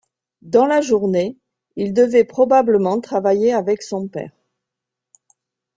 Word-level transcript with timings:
Dans 0.41 0.65
la 0.65 0.81
journée, 0.81 1.37
il 1.75 1.93
devait 1.93 2.23
probablement 2.23 2.99
travailler 3.01 3.53
avec 3.53 3.83
son 3.83 4.07
père. 4.07 4.31